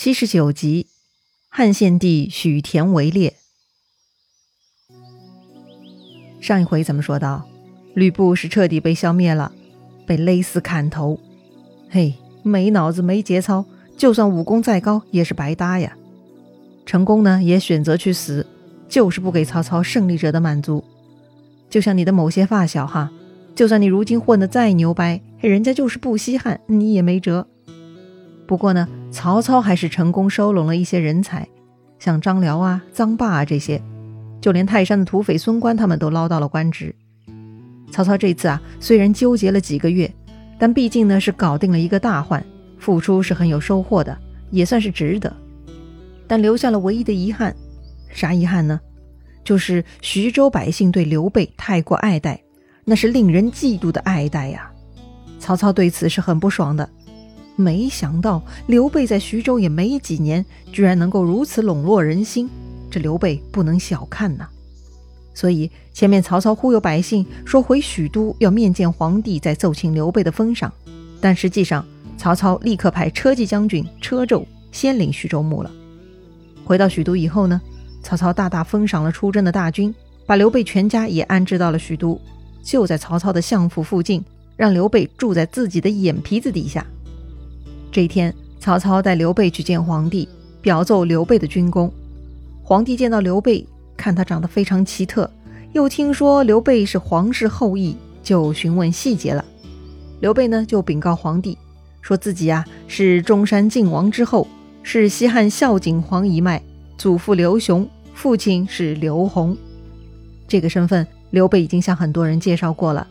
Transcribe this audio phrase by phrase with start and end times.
[0.00, 0.86] 七十九集，
[1.48, 3.34] 汉献帝许田围猎。
[6.40, 7.48] 上一回咱们说到，
[7.94, 9.50] 吕布是彻底被消灭了，
[10.06, 11.18] 被勒死砍头。
[11.90, 12.14] 嘿，
[12.44, 13.64] 没脑子没节操，
[13.96, 15.96] 就算武功再高也是白搭呀。
[16.86, 18.46] 成功呢，也选择去死，
[18.88, 20.84] 就是不给曹操胜利者的满足。
[21.68, 23.10] 就像你的某些发小哈，
[23.56, 27.48] 就算你如今混得再牛掰，人家就是不稀罕，你也没辙。
[28.46, 28.88] 不过呢。
[29.10, 31.48] 曹操还是成功收拢了一些人才，
[31.98, 33.82] 像张辽啊、臧霸啊这些，
[34.40, 36.94] 就连泰山的土匪孙关他们都捞到了官职。
[37.90, 40.12] 曹操这次啊，虽然纠结了几个月，
[40.58, 42.44] 但毕竟呢是搞定了一个大患，
[42.78, 44.16] 付出是很有收获的，
[44.50, 45.34] 也算是值得。
[46.26, 47.56] 但留下了唯一的遗憾，
[48.10, 48.78] 啥遗憾呢？
[49.42, 52.38] 就是徐州百姓对刘备太过爱戴，
[52.84, 54.70] 那是令人嫉妒的爱戴呀。
[55.38, 56.88] 曹操对此是很不爽的。
[57.60, 62.48] 没想到刘备在徐州也没几年，居然能够如此笼络人心，
[62.88, 64.48] 这刘备不能小看呐。
[65.34, 70.72] 所以前面曹操忽悠百姓说回许都要面见皇帝，再奏请刘备的封赏，
[71.20, 71.84] 但实际上
[72.16, 75.70] 曹操立刻派车骑将军车胄先领徐州牧了。
[76.64, 77.60] 回到许都以后呢，
[78.04, 79.92] 曹操大大封赏了出征的大军，
[80.26, 82.20] 把刘备全家也安置到了许都，
[82.62, 84.24] 就在曹操的相府附近，
[84.56, 86.86] 让刘备住在自己的眼皮子底下。
[87.90, 90.28] 这一天，曹操带刘备去见皇帝，
[90.60, 91.92] 表奏刘备的军功。
[92.62, 95.30] 皇帝见到刘备，看他长得非常奇特，
[95.72, 99.44] 又听说刘备是皇室后裔，就询问细节了。
[100.20, 101.56] 刘备呢，就禀告皇帝，
[102.02, 104.46] 说自己啊是中山靖王之后，
[104.82, 106.62] 是西汉孝景皇一脉，
[106.98, 109.56] 祖父刘雄，父亲是刘宏。
[110.46, 113.06] 这个身份，刘备已经向很多人介绍过了。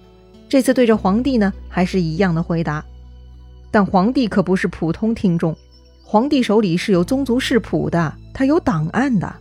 [0.48, 2.86] 这次对着皇帝呢，还是一样的回答。
[3.72, 5.56] 但皇帝可不是普通听众，
[6.04, 9.36] 皇帝手里是有宗族世谱的，他有档案的，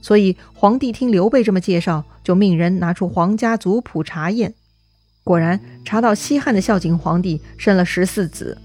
[0.00, 4.54] 所以皇帝听刘备这么介绍，就命人拿出皇家族谱查验。
[5.22, 8.56] 果然查到西汉的孝景皇帝生了十四子，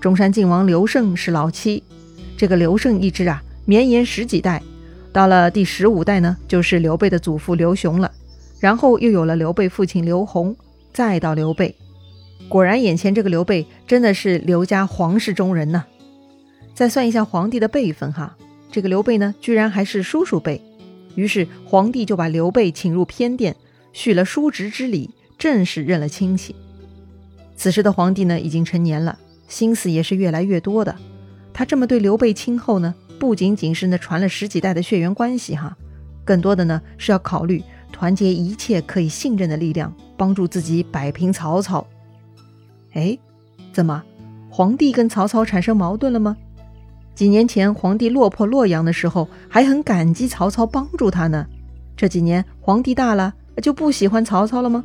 [0.00, 1.82] 中山靖王刘胜是老七，
[2.36, 4.62] 这个刘胜一支啊绵延十几代，
[5.12, 8.10] 到了第十五代呢，就是刘备的祖父刘雄了，
[8.60, 10.54] 然后又有了刘备父亲刘宏，
[10.92, 11.74] 再到刘备。
[12.48, 15.84] 果然，眼前这个刘备真的是刘家皇室中人呢。
[16.74, 18.36] 再算一下皇帝的辈分哈，
[18.70, 20.60] 这个刘备呢，居然还是叔叔辈。
[21.14, 23.54] 于是皇帝就把刘备请入偏殿，
[23.92, 26.54] 续了叔侄之礼，正式认了亲戚。
[27.56, 29.18] 此时的皇帝呢，已经成年了，
[29.48, 30.94] 心思也是越来越多的。
[31.52, 35.76] 他这么对刘备亲厚呢，不仅仅是那传了十几代的血缘关系哈，
[36.24, 37.62] 更多的呢是要考虑
[37.92, 41.86] 团结一切可以信任的力量，帮助自己摆平曹操。
[42.94, 43.16] 哎，
[43.72, 44.02] 怎么，
[44.48, 46.36] 皇帝跟曹操产生矛盾了吗？
[47.14, 51.46] 几年前皇帝落魄洛阳的时候，还很感激曹操帮助他呢。
[51.96, 54.84] 这几年皇帝大了，就不喜欢曹操了吗？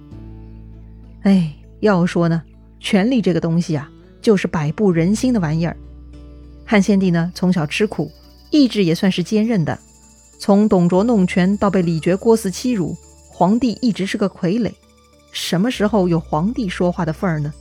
[1.23, 2.41] 哎，要说呢，
[2.79, 3.89] 权力这个东西啊，
[4.21, 5.75] 就是摆布人心的玩意儿。
[6.65, 8.11] 汉献帝呢，从小吃苦，
[8.51, 9.77] 意志也算是坚韧的。
[10.39, 12.95] 从董卓弄权到被李傕郭汜欺辱，
[13.27, 14.71] 皇帝一直是个傀儡。
[15.31, 17.51] 什么时候有皇帝说话的份儿呢？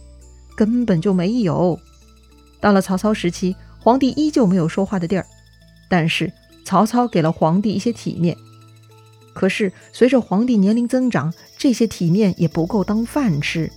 [0.59, 1.79] 根本就没有。
[2.59, 5.25] 到了曹操时期，皇帝依旧没有说话的地儿，
[5.89, 6.33] 但是
[6.65, 8.37] 曹操给了皇帝一些体面。
[9.33, 13.71] 可是随着皇帝年龄增长，这些体面也不够当饭吃。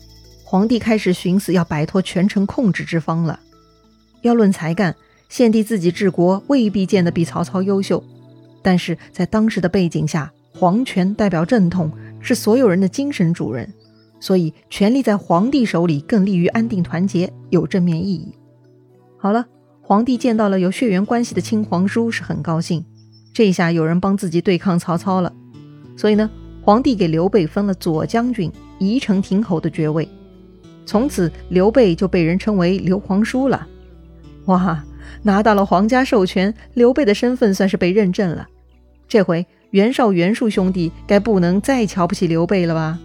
[0.43, 3.39] 皇帝开始寻思要摆脱权臣控制之方了。
[4.23, 4.95] 要论才干，
[5.29, 8.03] 献帝自己治国未必见得比曹操优秀，
[8.63, 13.71] 但是在当时的背景下，皇权代表正统，是所有人的精神主人。
[14.21, 18.33] 所以，权力在皇帝手里更利于安定团结，有正面意义。
[19.17, 19.47] 好了，
[19.81, 22.85] 皇帝见到了有血缘关系的亲皇叔，是很高兴。
[23.33, 25.33] 这下有人帮自己对抗曹操了。
[25.97, 26.29] 所以呢，
[26.61, 30.07] 皇帝给刘备封了左将军、宜城亭侯的爵位。
[30.85, 33.67] 从此，刘备就被人称为刘皇叔了。
[34.45, 34.83] 哇，
[35.23, 38.47] 拿到了皇家授权，刘备的身份算是被认证了。
[39.07, 42.99] 这回袁绍、袁术兄弟该不能再瞧不起刘备了吧？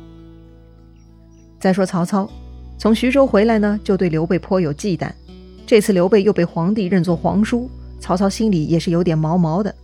[1.67, 2.31] 再说曹操，
[2.79, 5.11] 从徐州回来呢，就对刘备颇有忌惮。
[5.67, 7.69] 这次刘备又被皇帝认作皇叔，
[7.99, 9.75] 曹操心里也是有点毛毛的。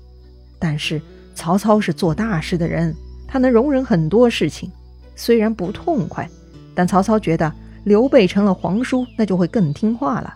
[0.60, 1.02] 但是
[1.34, 2.94] 曹操是做大事的人，
[3.26, 4.70] 他能容忍很多事情，
[5.16, 6.30] 虽然不痛快，
[6.72, 7.52] 但曹操觉得
[7.82, 10.32] 刘备成了皇叔，那就会更听话了。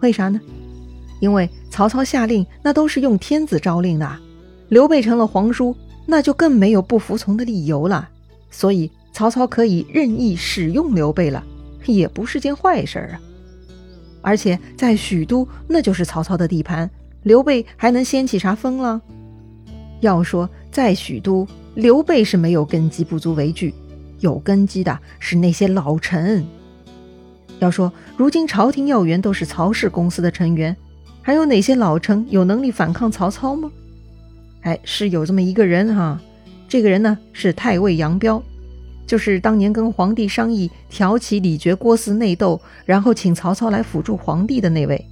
[0.00, 0.38] 为啥呢？
[1.18, 4.18] 因为曹操下令，那都是用天子诏令的。
[4.68, 5.74] 刘备成了皇叔，
[6.04, 8.06] 那就更没有不服从的理由了。
[8.50, 8.90] 所以。
[9.18, 11.42] 曹操可以任意使用刘备了，
[11.86, 13.20] 也不是件坏事啊。
[14.22, 16.88] 而且在许都，那就是曹操的地盘，
[17.24, 19.00] 刘备还能掀起啥风浪？
[19.98, 21.44] 要说在许都，
[21.74, 23.72] 刘备是没有根基，不足为惧；
[24.20, 26.46] 有根基的是那些老臣。
[27.58, 30.76] 要说如今朝廷要员都是曹氏公司的成员，
[31.22, 33.68] 还有哪些老臣有能力反抗曹操吗？
[34.60, 36.20] 哎，是有这么一个人哈，
[36.68, 38.40] 这个人呢是太尉杨彪，
[39.08, 45.02] 就是当年跟皇帝商议挑起李傕郭汜内斗，然后请曹操来辅助皇帝的那位。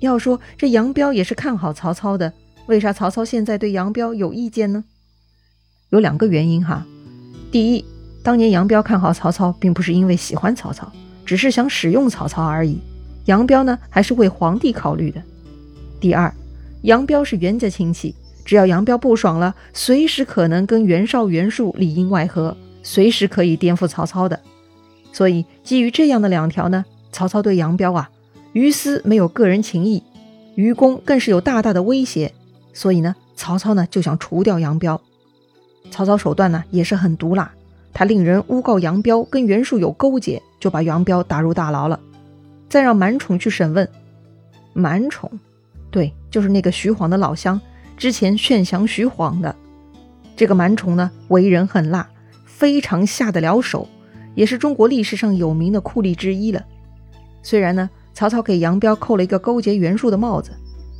[0.00, 2.30] 要说这杨彪也是看好曹操的，
[2.66, 4.84] 为啥曹操现在对杨彪有意见呢？
[5.88, 6.86] 有两个原因哈。
[7.50, 7.82] 第一，
[8.22, 10.92] 当年杨彪看好曹操，并不是因为喜欢曹操，
[11.24, 12.78] 只是想使用曹操而已。
[13.24, 15.22] 杨彪呢，还是为皇帝考虑的。
[15.98, 16.30] 第二，
[16.82, 18.14] 杨彪是袁家亲戚，
[18.44, 22.54] 只要杨彪不爽了，随时可能跟袁绍、袁术里应外合，
[22.86, 24.38] 随时可以颠覆曹操的。
[25.12, 28.08] 所以基于这样的两条呢，曹操对杨彪啊。
[28.52, 30.02] 于私没有个人情谊，
[30.54, 32.32] 于公更是有大大的威胁，
[32.72, 34.98] 所以呢，曹操呢就想除掉杨彪。
[35.90, 37.50] 曹操手段呢也是很毒辣，
[37.92, 41.98] 他令人诬告杨彪跟袁术有勾结，就把杨彪打入大牢了，
[42.68, 43.86] 再让满宠去审问。
[44.72, 45.30] 满宠，
[45.90, 47.60] 对，就是那个徐晃的老乡，
[47.96, 49.54] 之前劝降徐晃的
[50.36, 52.08] 这个满宠呢，为人狠辣，
[52.58, 53.86] 非常下得了手，
[54.34, 56.64] 也是中国历史上有名的酷吏之一了。
[57.42, 57.90] 虽然呢。
[58.16, 60.50] 曹操给杨彪扣了一个勾结袁术的帽子，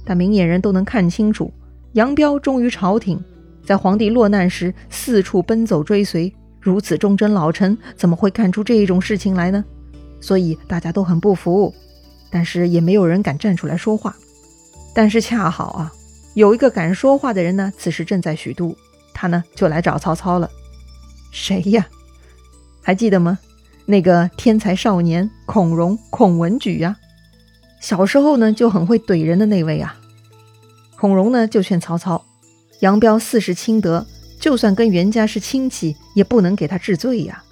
[0.05, 1.51] 但明眼人都能看清楚，
[1.93, 3.19] 杨彪忠于朝廷，
[3.65, 6.31] 在皇帝落难时四处奔走追随，
[6.61, 9.65] 如此忠贞老臣，怎么会干出这种事情来呢？
[10.21, 11.75] 所以大家都很不服，
[12.31, 14.15] 但是也没有人敢站出来说话。
[14.95, 15.91] 但是恰好啊，
[16.35, 18.77] 有一个敢说话的人呢，此时正在许都，
[19.15, 20.51] 他呢就来找曹操了。
[21.37, 21.87] 谁呀？
[22.83, 23.39] 还记得吗？
[23.85, 26.97] 那个天才少年孔融，孔文举呀。
[27.79, 29.97] 小时候呢就很会怼人的那位啊，
[30.99, 32.25] 孔融呢就劝曹操，
[32.81, 34.07] 杨彪四世亲德，
[34.41, 37.45] 就算跟袁家是亲戚，也不能给他治罪呀。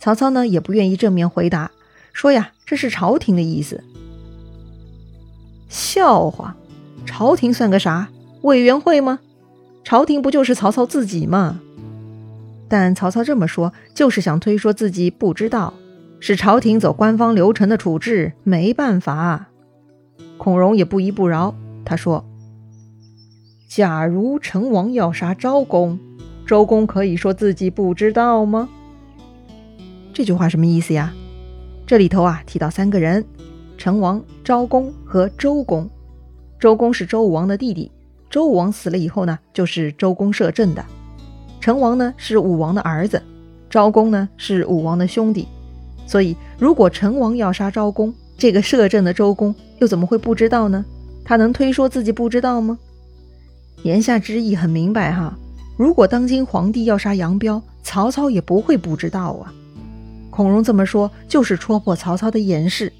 [0.00, 1.70] 曹操呢也不愿意正面回答，
[2.12, 3.84] 说呀这是朝廷的意思。
[5.68, 6.56] 笑话，
[7.06, 8.08] 朝廷算个啥？
[8.42, 9.20] 委员会吗？
[9.84, 11.60] 朝廷不就是曹操自己吗？
[12.68, 15.74] 但曹操这么说，就是想推说自己不知道。
[16.20, 19.46] 是朝廷走官方流程的处置，没办法。
[20.36, 21.54] 孔融也不依不饶，
[21.84, 22.24] 他说
[23.70, 25.98] ：“假如成王要杀昭公，
[26.44, 28.68] 周公可以说自己不知道吗？”
[30.12, 31.14] 这句话什么意思呀？
[31.86, 33.24] 这里头啊提到三个人：
[33.76, 35.88] 成王、昭公和周公。
[36.58, 37.92] 周公是周武王的弟弟，
[38.28, 40.84] 周武王死了以后呢，就是周公摄政的。
[41.60, 43.22] 成王呢是武王的儿子，
[43.68, 45.46] 昭公呢是武王的兄弟。
[46.06, 50.84] 所以，如果成王要杀昭公，这个摄政的周公又怎么会不知道呢？
[51.24, 52.78] 他能推说自己不知道吗？
[53.82, 55.36] 言下之意很明白哈。
[55.76, 59.52] 如果当今皇帝要杀杨彪，曹操也不会不知道啊。
[60.30, 62.92] 孔融这么说，就是戳破曹操的掩饰。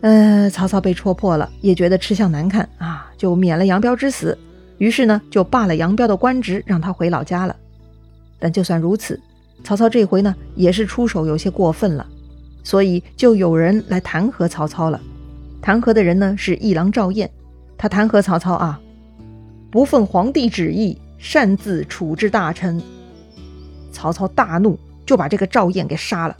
[0.00, 4.36] 呃，曹操被戳破了，也觉得吃相难看啊，就免了杨彪之死。
[4.80, 7.54] 于是呢，就罢了杨彪的官职，让他回老家了。
[8.38, 9.20] 但就算如此。
[9.62, 12.06] 曹操这回呢，也是出手有些过分了，
[12.64, 14.98] 所以就有人来弹劾曹操了。
[15.60, 17.30] 弹劾的人呢是议郎赵燕，
[17.76, 18.80] 他弹劾曹操啊，
[19.70, 22.80] 不奉皇帝旨意，擅自处置大臣。
[23.92, 26.34] 曹操大怒，就把这个赵燕给杀了。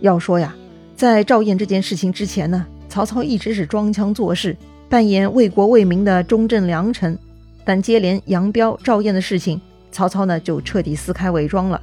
[0.00, 0.52] 要说呀，
[0.96, 4.56] 在赵燕这件事情之前呢，曹操一直是装腔作势，
[4.88, 7.16] 扮演为国为民的忠正良臣。
[7.64, 11.80] 但接连杨彪、赵燕的事情，曹操呢就彻底撕开伪装了。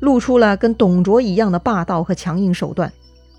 [0.00, 2.92] 露出了跟董卓一样的霸道和强硬手段，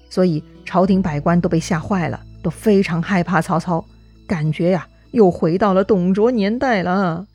[0.10, 3.86] 所以朝廷百官都被吓坏了，都非常害怕曹操，
[4.26, 7.28] 感觉呀又回到了董卓年代了。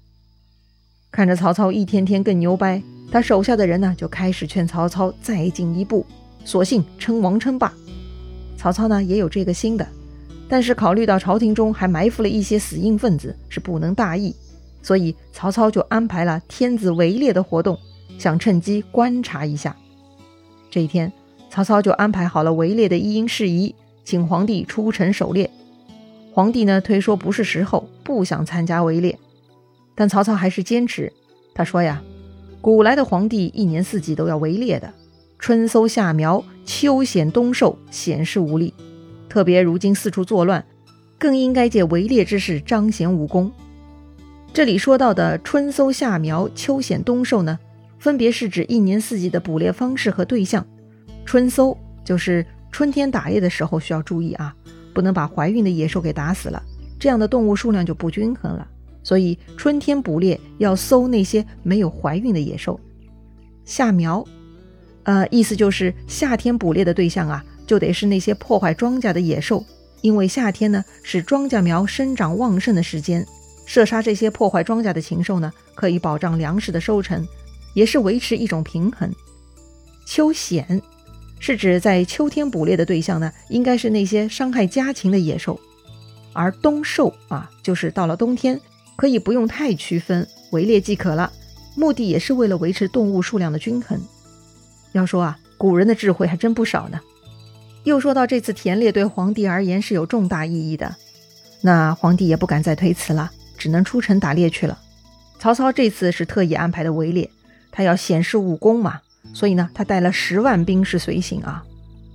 [1.12, 2.82] 看着曹操一天天更牛掰，
[3.12, 6.04] 他手下的人呢就开始劝曹操再进一步，
[6.44, 7.72] 索性称王称霸。
[8.56, 9.86] 曹操呢也有这个心的，
[10.52, 14.36] 但是考虑到朝廷中还埋伏了一些死硬分子，是不能大意，
[14.82, 17.78] 所以曹操就安排了天子围猎的活动。
[18.18, 19.74] 想趁机观察一下。
[20.70, 21.10] 这一天，
[21.48, 25.50] 曹操就安排好了围猎的一应事宜，请皇帝出城狩猎。
[26.34, 29.18] 皇帝呢推说不是时候，不想参加围猎。
[29.94, 31.10] 但曹操还是坚持。
[31.54, 32.02] 他说呀
[32.60, 34.92] ：“古来的皇帝一年四季都要围猎的，
[35.38, 38.74] 春搜夏苗，秋显冬狩，显示武力。
[39.32, 40.62] 特别如今四处作乱，
[41.18, 43.50] 更应该借围猎之势彰显武功。”
[44.52, 47.58] 这里说到的春搜夏苗，秋显冬狩呢？
[47.98, 50.66] 分别是指一年四季的捕猎方式和对象。
[51.24, 51.74] 春搜
[52.04, 54.54] 就是春天打猎的时候需要注意啊，
[54.92, 56.62] 不能把怀孕的野兽给打死了，
[56.98, 58.68] 这样的动物数量就不均衡了。
[59.02, 62.78] 所以春天捕猎要搜那些没有怀孕的野兽，
[63.64, 64.22] 夏苗，
[65.04, 69.64] 呃，意思就是夏天捕猎的对象啊，就得是那些破坏庄稼的野兽，
[70.00, 73.26] 因为夏天呢是庄稼苗生长旺盛的时间，
[73.66, 77.26] 射杀这些破坏庄稼的禽兽呢，可以保障粮食的收成，
[77.74, 79.12] 也是维持一种平衡。
[80.04, 80.82] 秋险，
[81.38, 85.58] 是指在秋天捕猎的对象呢，应该是那些伤害家禽的野兽，
[86.32, 88.60] 而冬狩啊，就是到了冬天。
[88.94, 91.32] 可以不用太区分，围猎即可了。
[91.74, 93.98] 目的也是为了维持动物数量的均衡。
[94.92, 97.00] 要说啊，古人的智慧还真不少呢。
[97.84, 100.94] 又说到这次田猎对皇帝而言是有重大意义的，
[101.60, 104.78] 那皇帝也不敢再推辞了，只能出城打猎去了。
[105.38, 107.28] 曹操这次是特意安排的围猎，
[107.72, 109.00] 他要显示武功嘛，
[109.34, 111.64] 所以呢，他带了十万兵士随行啊。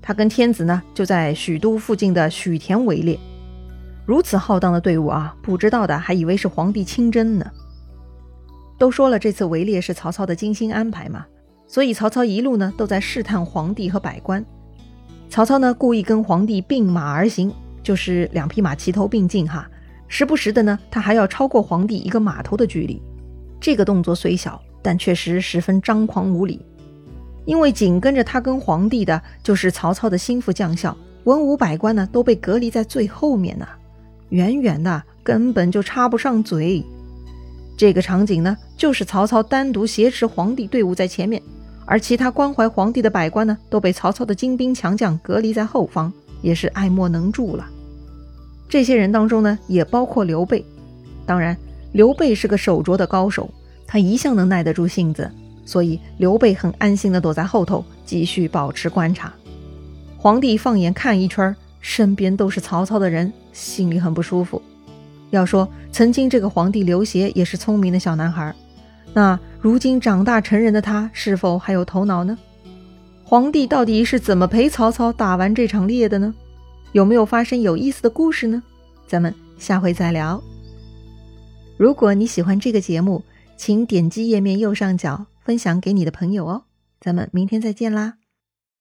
[0.01, 3.19] 他跟天子呢就在许都附近的许田围猎。
[4.05, 7.51] 如此浩荡的队伍啊，不知道的还以为是皇帝亲征呢。
[8.79, 11.25] 都说了，这次围猎是曹操的精心安排嘛，
[11.67, 14.45] 所以曹操一路呢都在试探皇帝和百官。
[15.29, 17.53] 曹操呢故意跟皇帝并马而行，
[17.83, 19.69] 就是两匹马齐头并进哈，
[20.07, 23.01] 时不时的呢他还要超过皇帝一个马头的距离。
[23.59, 26.61] 这个动作虽小，但确实十分张狂无礼。
[27.45, 33.67] 因为紧跟着他跟皇帝的就是曹操的心腹将校，文武百官呢都被隔离在最后面呢。
[34.29, 36.83] 远远的，根本就插不上嘴。
[37.77, 41.41] 这个场景呢，就是曹操单独挟持皇帝队伍在前面，
[41.87, 46.13] 而其他关怀皇帝的百官呢，都被曹操的精兵强将隔离在后方，
[46.43, 47.65] 也是爱莫能助了。
[48.69, 50.63] 这些人当中呢，也包括刘备。
[51.25, 51.57] 当然，
[51.93, 53.49] 刘备是个手拙的高手，
[53.87, 55.31] 他一向能耐得住性子，
[55.65, 59.33] 所以刘备很安心地躲在后头，继续保持观察。
[60.17, 61.55] 皇帝放眼看一圈。
[61.79, 64.61] 身边都是曹操的人，心里很不舒服。
[65.29, 68.53] 要说曾经这个皇帝刘协也是聪明的小男孩，
[69.13, 72.37] 那如今长大成人的他是否还有头脑呢？
[73.23, 76.33] 皇帝到底是怎么陪曹操打完这场猎的呢？
[76.91, 78.61] 有没有发生有意思的故事呢？
[79.07, 80.41] 咱们下回再聊。
[81.77, 83.23] 如果你喜欢这个节目，
[83.55, 86.63] 请点击页面右上角分享给你的朋友哦。
[87.01, 88.16] 咱们明天再见啦！